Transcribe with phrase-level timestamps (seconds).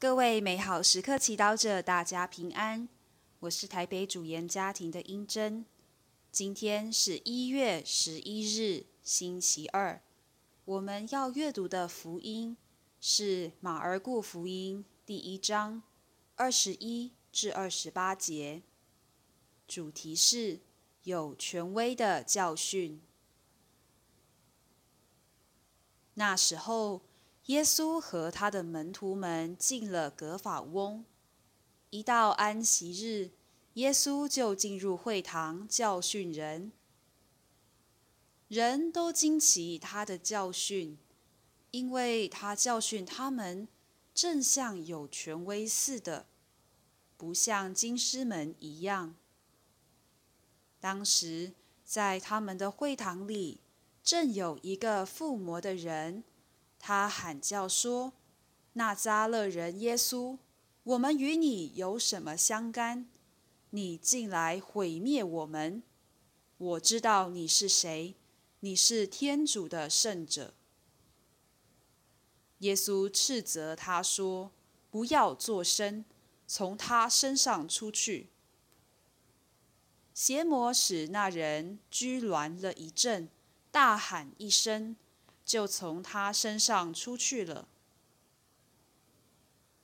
[0.00, 2.88] 各位美好时刻祈祷者，大家平安。
[3.40, 5.66] 我是台北主研家庭的英珍。
[6.32, 10.00] 今天是一月十一日，星期二。
[10.64, 12.56] 我们要阅读的福音
[12.98, 15.82] 是马尔谷福音第一章
[16.34, 18.62] 二十一至二十八节，
[19.68, 20.60] 主题是
[21.02, 23.02] 有权威的教训。
[26.14, 27.02] 那时候。
[27.50, 31.04] 耶稣和他的门徒们进了格法翁。
[31.90, 33.32] 一到安息日，
[33.74, 36.70] 耶稣就进入会堂教训人。
[38.46, 40.96] 人都惊奇他的教训，
[41.72, 43.66] 因为他教训他们，
[44.14, 46.26] 正像有权威似的，
[47.16, 49.16] 不像经师们一样。
[50.78, 53.60] 当时在他们的会堂里，
[54.04, 56.22] 正有一个附魔的人。
[56.80, 58.14] 他喊叫说
[58.72, 60.38] ：“那扎勒人耶稣，
[60.82, 63.06] 我们与你有什么相干？
[63.68, 65.82] 你进来毁灭我们！
[66.56, 68.16] 我知道你是谁，
[68.60, 70.54] 你是天主的圣者。”
[72.60, 74.50] 耶稣斥责他说
[74.90, 76.04] ：“不要作声，
[76.46, 78.30] 从他身上出去。”
[80.12, 83.28] 邪魔使那人拘挛了一阵，
[83.70, 84.96] 大喊一声。
[85.50, 87.66] 就从他身上出去了。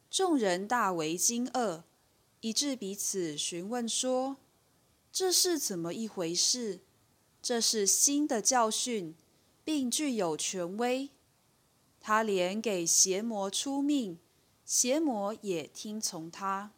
[0.08, 1.82] 众人大为惊愕，
[2.40, 4.36] 以致彼此询问说
[5.10, 6.78] ：“这是怎么一回事？
[7.42, 9.16] 这是新的教训，
[9.64, 11.10] 并具有权威。
[11.98, 14.20] 他连给邪魔出命，
[14.64, 16.70] 邪魔也听从他。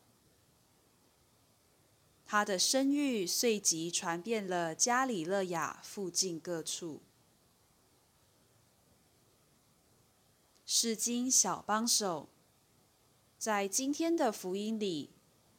[2.25, 7.02] 他的声誉随即传遍了加里勒亚附近各处。”
[10.70, 12.28] 是经小帮手，
[13.38, 15.08] 在今天的福音里，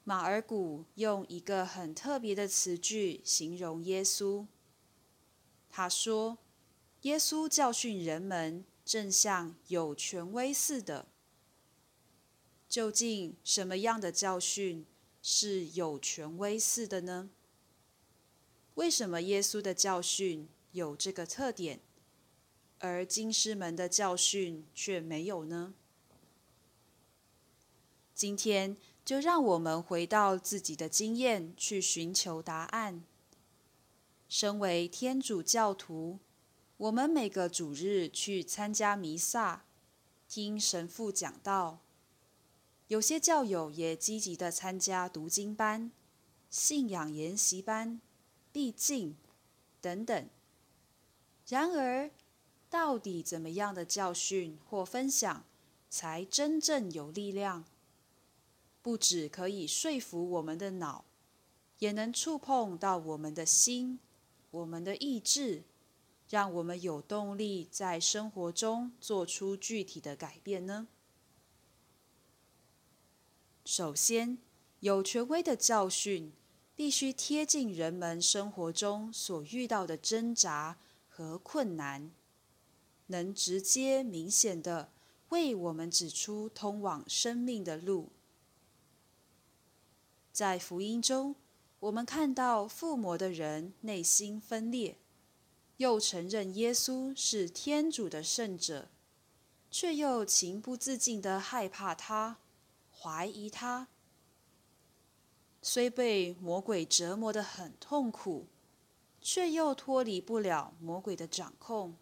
[0.03, 4.45] 马尔谷用一个很特别的词句形容耶稣。
[5.67, 6.37] 他说
[7.01, 11.07] ：“耶稣教训人们，正像有权威似的。”
[12.69, 14.85] 究竟什么样的教训
[15.23, 17.31] 是有权威似的呢？
[18.75, 21.79] 为什么耶稣的教训有这个特点？
[22.79, 25.73] 而经师们的教训却没有呢？
[28.15, 28.75] 今天
[29.05, 33.03] 就让我们回到自己的经验，去寻求答案。
[34.27, 36.19] 身为天主教徒，
[36.77, 39.65] 我们每个主日去参加弥撒，
[40.27, 41.79] 听神父讲道；
[42.87, 45.91] 有些教友也积极的参加读经班、
[46.49, 47.99] 信仰研习班、
[48.51, 49.17] 闭境
[49.81, 50.29] 等等。
[51.47, 52.11] 然而，
[52.69, 55.43] 到底怎么样的教训或分享
[55.89, 57.65] 才真正有力量？
[58.81, 61.03] 不只可以说服我们的脑，
[61.79, 63.99] 也能触碰到我们的心、
[64.51, 65.63] 我们的意志，
[66.29, 70.87] 让我们有动力在生活中做出具体的改变呢？
[73.65, 74.37] 首先，
[74.79, 76.31] 有权威的教训
[76.75, 80.77] 必须贴近人们生活中所遇到的挣扎
[81.07, 82.11] 和困难。
[83.09, 84.91] 能直接明显的
[85.29, 88.09] 为我们指出通往生命的路。
[90.31, 91.35] 在福音中，
[91.79, 94.97] 我们看到附魔的人内心分裂，
[95.77, 98.89] 又承认耶稣是天主的圣者，
[99.69, 102.37] 却又情不自禁的害怕他，
[102.91, 103.87] 怀疑他。
[105.61, 108.47] 虽被魔鬼折磨得很痛苦，
[109.21, 111.95] 却又脱离不了魔鬼的掌控。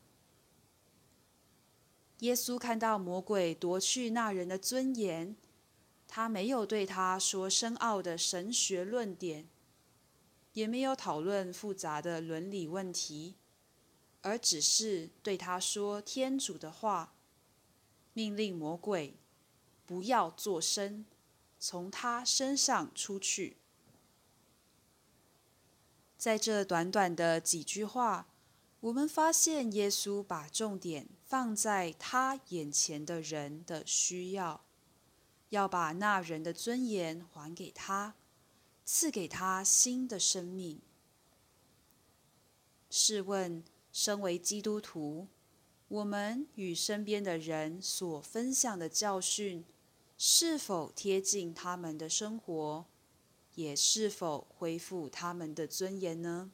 [2.19, 5.35] 耶稣看到魔鬼夺去那人的尊严，
[6.07, 9.47] 他没有对他说深奥的神学论点，
[10.53, 13.35] 也没有讨论复杂的伦理问题，
[14.23, 17.13] 而只是对他说天主的话，
[18.13, 19.13] 命令魔鬼
[19.85, 21.06] 不要作声，
[21.59, 23.57] 从他身上出去。
[26.18, 28.27] 在这短短的几句话。
[28.79, 34.63] 我们发现，耶稣把重点放在他眼前的人的需要，
[35.50, 38.15] 要把那人的尊严还给他，
[38.85, 40.79] 赐给他新的生命。
[42.89, 45.27] 试问，身为基督徒，
[45.88, 49.65] 我们与身边的人所分享的教训，
[50.19, 52.85] 是否贴近他们的生活，
[53.56, 56.51] 也是否恢复他们的尊严呢？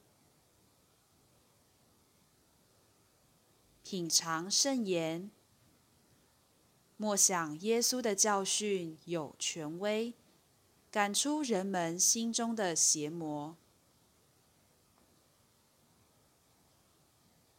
[3.94, 5.30] 品尝圣言。
[6.98, 10.16] 默想耶稣的教训有权威，
[10.90, 13.56] 赶出人们心中的邪魔，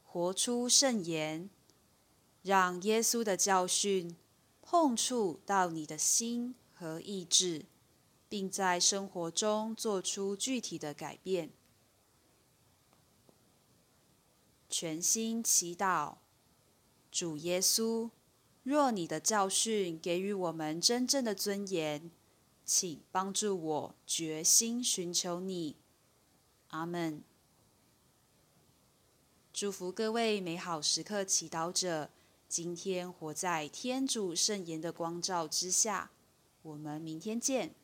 [0.03, 1.49] 活出圣言，
[2.43, 4.17] 让耶稣的教训
[4.61, 7.67] 碰触到你的心和意志，
[8.29, 11.53] 并在生活中做出具体的改变。
[14.69, 16.17] 全心祈祷，
[17.15, 18.11] 主耶稣。
[18.65, 22.11] 若你的教训给予我们真正的尊严，
[22.65, 25.77] 请帮助我决心寻求你。
[26.71, 27.23] 阿门。
[29.53, 32.11] 祝福各位美好时刻祈祷者，
[32.49, 36.11] 今天活在天主圣言的光照之下。
[36.63, 37.77] 我们明天见。